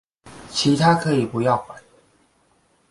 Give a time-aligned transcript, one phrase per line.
[0.49, 1.79] 其他可以不要管